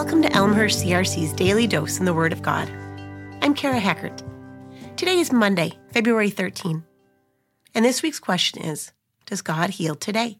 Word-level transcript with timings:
Welcome 0.00 0.22
to 0.22 0.34
Elmhurst 0.34 0.82
CRC's 0.82 1.34
Daily 1.34 1.66
Dose 1.66 1.98
in 1.98 2.06
the 2.06 2.14
Word 2.14 2.32
of 2.32 2.40
God. 2.40 2.70
I'm 3.42 3.52
Kara 3.52 3.78
Hackert. 3.78 4.22
Today 4.96 5.18
is 5.18 5.30
Monday, 5.30 5.78
February 5.92 6.30
13, 6.30 6.82
and 7.74 7.84
this 7.84 8.02
week's 8.02 8.18
question 8.18 8.62
is 8.62 8.92
Does 9.26 9.42
God 9.42 9.68
heal 9.68 9.94
today? 9.94 10.38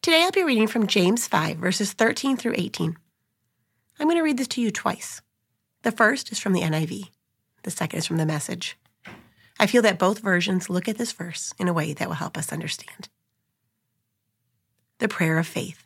Today 0.00 0.22
I'll 0.22 0.30
be 0.30 0.44
reading 0.44 0.68
from 0.68 0.86
James 0.86 1.26
5, 1.26 1.56
verses 1.56 1.92
13 1.92 2.36
through 2.36 2.54
18. 2.56 2.96
I'm 3.98 4.06
going 4.06 4.16
to 4.16 4.22
read 4.22 4.38
this 4.38 4.46
to 4.46 4.60
you 4.60 4.70
twice. 4.70 5.22
The 5.82 5.90
first 5.90 6.30
is 6.30 6.38
from 6.38 6.52
the 6.52 6.62
NIV, 6.62 7.08
the 7.64 7.70
second 7.72 7.98
is 7.98 8.06
from 8.06 8.18
the 8.18 8.26
message. 8.26 8.78
I 9.58 9.66
feel 9.66 9.82
that 9.82 9.98
both 9.98 10.20
versions 10.20 10.70
look 10.70 10.86
at 10.86 10.98
this 10.98 11.10
verse 11.10 11.52
in 11.58 11.66
a 11.66 11.72
way 11.72 11.94
that 11.94 12.06
will 12.06 12.14
help 12.14 12.38
us 12.38 12.52
understand. 12.52 13.08
The 15.00 15.08
prayer 15.08 15.36
of 15.36 15.48
faith. 15.48 15.85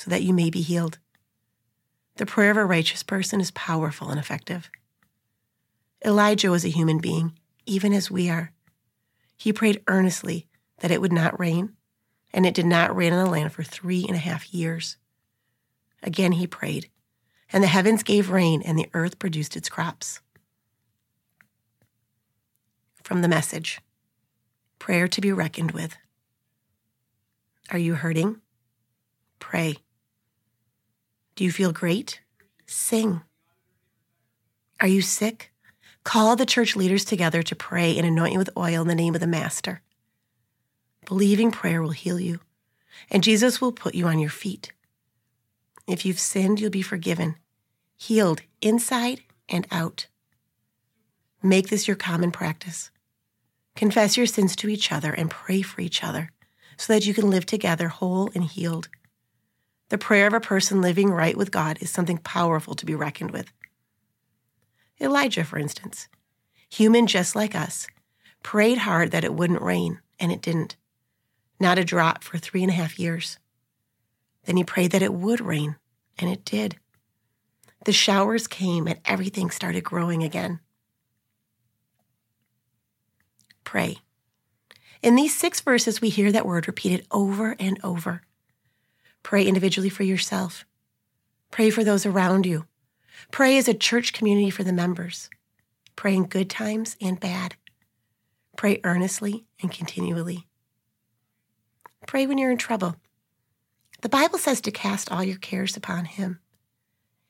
so 0.00 0.08
that 0.08 0.22
you 0.22 0.32
may 0.32 0.48
be 0.48 0.62
healed. 0.62 0.98
The 2.16 2.24
prayer 2.24 2.50
of 2.50 2.56
a 2.56 2.64
righteous 2.64 3.02
person 3.02 3.38
is 3.38 3.50
powerful 3.50 4.08
and 4.08 4.18
effective. 4.18 4.70
Elijah 6.02 6.50
was 6.50 6.64
a 6.64 6.70
human 6.70 7.00
being, 7.00 7.38
even 7.66 7.92
as 7.92 8.10
we 8.10 8.30
are. 8.30 8.50
He 9.36 9.52
prayed 9.52 9.82
earnestly 9.88 10.46
that 10.78 10.90
it 10.90 11.02
would 11.02 11.12
not 11.12 11.38
rain, 11.38 11.74
and 12.32 12.46
it 12.46 12.54
did 12.54 12.64
not 12.64 12.96
rain 12.96 13.12
on 13.12 13.22
the 13.22 13.30
land 13.30 13.52
for 13.52 13.62
three 13.62 14.06
and 14.06 14.16
a 14.16 14.20
half 14.20 14.54
years. 14.54 14.96
Again 16.02 16.32
he 16.32 16.46
prayed, 16.46 16.88
and 17.52 17.62
the 17.62 17.68
heavens 17.68 18.02
gave 18.02 18.30
rain, 18.30 18.62
and 18.62 18.78
the 18.78 18.88
earth 18.94 19.18
produced 19.18 19.54
its 19.54 19.68
crops. 19.68 20.20
From 23.04 23.20
the 23.20 23.28
message 23.28 23.82
Prayer 24.78 25.08
to 25.08 25.20
be 25.20 25.30
reckoned 25.30 25.72
with. 25.72 25.94
Are 27.68 27.78
you 27.78 27.96
hurting? 27.96 28.40
Pray. 29.38 29.76
Do 31.40 31.44
you 31.44 31.52
feel 31.52 31.72
great? 31.72 32.20
Sing. 32.66 33.22
Are 34.78 34.86
you 34.86 35.00
sick? 35.00 35.50
Call 36.04 36.36
the 36.36 36.44
church 36.44 36.76
leaders 36.76 37.02
together 37.02 37.42
to 37.44 37.56
pray 37.56 37.96
and 37.96 38.06
anoint 38.06 38.34
you 38.34 38.38
with 38.38 38.54
oil 38.58 38.82
in 38.82 38.88
the 38.88 38.94
name 38.94 39.14
of 39.14 39.22
the 39.22 39.26
Master. 39.26 39.80
Believing 41.06 41.50
prayer 41.50 41.80
will 41.80 41.92
heal 41.92 42.20
you, 42.20 42.40
and 43.10 43.24
Jesus 43.24 43.58
will 43.58 43.72
put 43.72 43.94
you 43.94 44.06
on 44.06 44.18
your 44.18 44.28
feet. 44.28 44.74
If 45.86 46.04
you've 46.04 46.18
sinned, 46.18 46.60
you'll 46.60 46.68
be 46.68 46.82
forgiven, 46.82 47.36
healed 47.96 48.42
inside 48.60 49.22
and 49.48 49.66
out. 49.70 50.08
Make 51.42 51.70
this 51.70 51.88
your 51.88 51.96
common 51.96 52.32
practice. 52.32 52.90
Confess 53.76 54.14
your 54.14 54.26
sins 54.26 54.54
to 54.56 54.68
each 54.68 54.92
other 54.92 55.14
and 55.14 55.30
pray 55.30 55.62
for 55.62 55.80
each 55.80 56.04
other 56.04 56.32
so 56.76 56.92
that 56.92 57.06
you 57.06 57.14
can 57.14 57.30
live 57.30 57.46
together 57.46 57.88
whole 57.88 58.30
and 58.34 58.44
healed. 58.44 58.90
The 59.90 59.98
prayer 59.98 60.28
of 60.28 60.32
a 60.32 60.40
person 60.40 60.80
living 60.80 61.10
right 61.10 61.36
with 61.36 61.50
God 61.50 61.78
is 61.80 61.90
something 61.90 62.18
powerful 62.18 62.74
to 62.74 62.86
be 62.86 62.94
reckoned 62.94 63.32
with. 63.32 63.52
Elijah, 65.00 65.44
for 65.44 65.58
instance, 65.58 66.08
human 66.68 67.06
just 67.08 67.34
like 67.34 67.56
us, 67.56 67.88
prayed 68.42 68.78
hard 68.78 69.10
that 69.10 69.24
it 69.24 69.34
wouldn't 69.34 69.62
rain, 69.62 70.00
and 70.20 70.30
it 70.30 70.42
didn't. 70.42 70.76
Not 71.58 71.78
a 71.78 71.84
drop 71.84 72.22
for 72.22 72.38
three 72.38 72.62
and 72.62 72.70
a 72.70 72.74
half 72.74 72.98
years. 73.00 73.38
Then 74.44 74.56
he 74.56 74.64
prayed 74.64 74.92
that 74.92 75.02
it 75.02 75.12
would 75.12 75.40
rain, 75.40 75.76
and 76.18 76.30
it 76.30 76.44
did. 76.44 76.76
The 77.84 77.92
showers 77.92 78.46
came, 78.46 78.86
and 78.86 79.00
everything 79.04 79.50
started 79.50 79.82
growing 79.82 80.22
again. 80.22 80.60
Pray. 83.64 83.98
In 85.02 85.16
these 85.16 85.36
six 85.36 85.60
verses, 85.60 86.00
we 86.00 86.10
hear 86.10 86.30
that 86.30 86.46
word 86.46 86.68
repeated 86.68 87.06
over 87.10 87.56
and 87.58 87.80
over. 87.82 88.22
Pray 89.22 89.44
individually 89.44 89.90
for 89.90 90.02
yourself. 90.02 90.64
Pray 91.50 91.70
for 91.70 91.84
those 91.84 92.06
around 92.06 92.46
you. 92.46 92.66
Pray 93.30 93.58
as 93.58 93.68
a 93.68 93.74
church 93.74 94.12
community 94.12 94.50
for 94.50 94.64
the 94.64 94.72
members. 94.72 95.28
Pray 95.96 96.14
in 96.14 96.24
good 96.24 96.48
times 96.48 96.96
and 97.00 97.20
bad. 97.20 97.54
Pray 98.56 98.80
earnestly 98.84 99.44
and 99.60 99.70
continually. 99.70 100.46
Pray 102.06 102.26
when 102.26 102.38
you're 102.38 102.50
in 102.50 102.58
trouble. 102.58 102.96
The 104.02 104.08
Bible 104.08 104.38
says 104.38 104.60
to 104.62 104.70
cast 104.70 105.12
all 105.12 105.22
your 105.22 105.36
cares 105.36 105.76
upon 105.76 106.06
Him. 106.06 106.40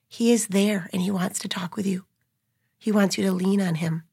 He 0.09 0.33
is 0.33 0.49
there 0.49 0.89
and 0.93 1.03
He 1.03 1.11
wants 1.11 1.39
to 1.41 1.49
talk 1.49 1.77
with 1.77 1.87
you. 1.87 2.05
He 2.79 2.93
wants 2.93 3.19
you 3.19 3.25
to 3.25 3.33
lean 3.33 3.61
on 3.61 3.77
Him. 3.77 4.05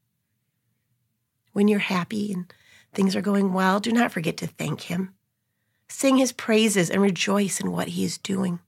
When 1.52 1.68
you're 1.68 1.78
happy 1.78 2.32
and 2.32 2.52
things 2.92 3.14
are 3.16 3.22
going 3.22 3.52
well, 3.52 3.80
do 3.80 3.92
not 3.92 4.12
forget 4.12 4.36
to 4.38 4.46
thank 4.46 4.82
Him. 4.82 5.14
Sing 5.88 6.16
his 6.16 6.32
praises 6.32 6.90
and 6.90 7.00
rejoice 7.00 7.60
in 7.60 7.72
what 7.72 7.88
he 7.88 8.04
is 8.04 8.18
doing. 8.18 8.60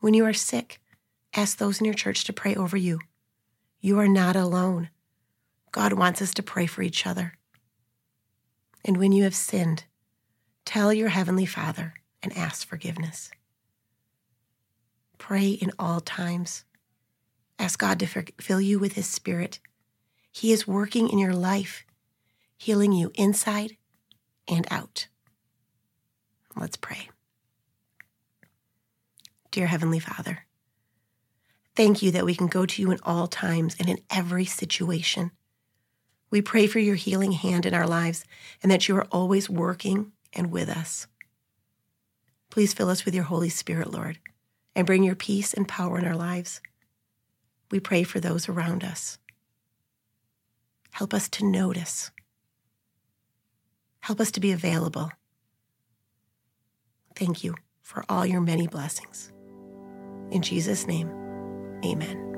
When 0.00 0.14
you 0.14 0.24
are 0.24 0.32
sick, 0.32 0.80
ask 1.34 1.58
those 1.58 1.78
in 1.78 1.84
your 1.84 1.94
church 1.94 2.24
to 2.24 2.32
pray 2.32 2.54
over 2.54 2.76
you. 2.76 3.00
You 3.80 3.98
are 3.98 4.08
not 4.08 4.36
alone. 4.36 4.90
God 5.70 5.92
wants 5.92 6.20
us 6.20 6.34
to 6.34 6.42
pray 6.42 6.66
for 6.66 6.82
each 6.82 7.06
other. 7.06 7.34
And 8.84 8.96
when 8.96 9.12
you 9.12 9.24
have 9.24 9.34
sinned, 9.34 9.84
tell 10.64 10.92
your 10.92 11.10
Heavenly 11.10 11.46
Father 11.46 11.94
and 12.22 12.36
ask 12.36 12.66
forgiveness. 12.66 13.30
Pray 15.18 15.50
in 15.50 15.70
all 15.78 16.00
times. 16.00 16.64
Ask 17.58 17.78
God 17.78 18.00
to 18.00 18.06
fill 18.40 18.60
you 18.60 18.78
with 18.78 18.94
His 18.94 19.06
Spirit. 19.06 19.60
He 20.32 20.52
is 20.52 20.66
working 20.66 21.08
in 21.08 21.18
your 21.18 21.34
life, 21.34 21.84
healing 22.56 22.92
you 22.92 23.12
inside 23.14 23.76
and 24.48 24.66
out. 24.70 25.06
Let's 26.56 26.76
pray. 26.76 27.08
Dear 29.50 29.66
Heavenly 29.66 29.98
Father, 29.98 30.46
thank 31.74 32.02
you 32.02 32.10
that 32.12 32.24
we 32.24 32.34
can 32.34 32.46
go 32.46 32.66
to 32.66 32.82
you 32.82 32.90
in 32.90 32.98
all 33.02 33.26
times 33.26 33.76
and 33.78 33.88
in 33.88 33.98
every 34.10 34.44
situation. 34.44 35.30
We 36.30 36.40
pray 36.40 36.66
for 36.66 36.78
your 36.78 36.94
healing 36.94 37.32
hand 37.32 37.66
in 37.66 37.74
our 37.74 37.86
lives 37.86 38.24
and 38.62 38.72
that 38.72 38.88
you 38.88 38.96
are 38.96 39.06
always 39.12 39.50
working 39.50 40.12
and 40.32 40.50
with 40.50 40.68
us. 40.68 41.06
Please 42.50 42.72
fill 42.72 42.88
us 42.88 43.04
with 43.04 43.14
your 43.14 43.24
Holy 43.24 43.48
Spirit, 43.48 43.90
Lord, 43.90 44.18
and 44.74 44.86
bring 44.86 45.02
your 45.02 45.14
peace 45.14 45.52
and 45.52 45.68
power 45.68 45.98
in 45.98 46.06
our 46.06 46.16
lives. 46.16 46.60
We 47.70 47.80
pray 47.80 48.02
for 48.02 48.20
those 48.20 48.48
around 48.48 48.84
us. 48.84 49.18
Help 50.92 51.14
us 51.14 51.28
to 51.30 51.46
notice. 51.46 52.10
Help 54.00 54.20
us 54.20 54.30
to 54.32 54.40
be 54.40 54.52
available 54.52 55.10
Thank 57.14 57.44
you 57.44 57.54
for 57.82 58.04
all 58.08 58.24
your 58.24 58.40
many 58.40 58.66
blessings. 58.66 59.32
In 60.30 60.42
Jesus' 60.42 60.86
name, 60.86 61.10
amen. 61.84 62.31